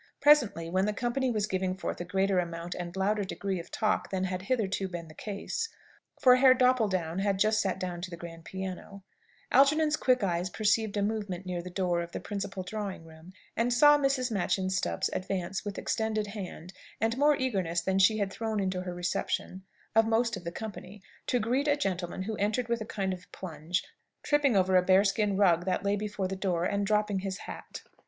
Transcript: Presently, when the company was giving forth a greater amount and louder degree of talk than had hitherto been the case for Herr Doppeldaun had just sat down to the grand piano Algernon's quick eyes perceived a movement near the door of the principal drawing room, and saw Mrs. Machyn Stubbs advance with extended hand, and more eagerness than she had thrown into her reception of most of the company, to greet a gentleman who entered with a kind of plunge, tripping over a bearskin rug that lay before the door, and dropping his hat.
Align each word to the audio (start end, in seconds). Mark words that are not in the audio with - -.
Presently, 0.19 0.67
when 0.67 0.87
the 0.87 0.93
company 0.93 1.29
was 1.29 1.45
giving 1.45 1.77
forth 1.77 2.01
a 2.01 2.05
greater 2.05 2.39
amount 2.39 2.73
and 2.73 2.95
louder 2.97 3.23
degree 3.23 3.59
of 3.59 3.69
talk 3.69 4.09
than 4.09 4.23
had 4.23 4.41
hitherto 4.41 4.87
been 4.87 5.07
the 5.07 5.13
case 5.13 5.69
for 6.19 6.37
Herr 6.37 6.55
Doppeldaun 6.55 7.19
had 7.19 7.37
just 7.37 7.61
sat 7.61 7.79
down 7.79 8.01
to 8.01 8.09
the 8.09 8.17
grand 8.17 8.43
piano 8.43 9.03
Algernon's 9.51 9.95
quick 9.97 10.23
eyes 10.23 10.49
perceived 10.49 10.97
a 10.97 11.03
movement 11.03 11.45
near 11.45 11.61
the 11.61 11.69
door 11.69 12.01
of 12.01 12.13
the 12.13 12.19
principal 12.19 12.63
drawing 12.63 13.05
room, 13.05 13.31
and 13.55 13.71
saw 13.71 13.95
Mrs. 13.95 14.31
Machyn 14.31 14.71
Stubbs 14.71 15.11
advance 15.13 15.63
with 15.63 15.77
extended 15.77 16.25
hand, 16.25 16.73
and 16.99 17.15
more 17.15 17.35
eagerness 17.37 17.81
than 17.81 17.99
she 17.99 18.17
had 18.17 18.33
thrown 18.33 18.59
into 18.59 18.81
her 18.81 18.95
reception 18.95 19.61
of 19.95 20.07
most 20.07 20.35
of 20.35 20.43
the 20.43 20.51
company, 20.51 21.03
to 21.27 21.37
greet 21.37 21.67
a 21.67 21.77
gentleman 21.77 22.23
who 22.23 22.35
entered 22.37 22.69
with 22.69 22.81
a 22.81 22.85
kind 22.85 23.13
of 23.13 23.31
plunge, 23.31 23.83
tripping 24.23 24.55
over 24.55 24.75
a 24.75 24.81
bearskin 24.81 25.37
rug 25.37 25.65
that 25.65 25.83
lay 25.83 25.95
before 25.95 26.27
the 26.27 26.35
door, 26.35 26.63
and 26.65 26.87
dropping 26.87 27.19
his 27.19 27.37
hat. 27.45 27.83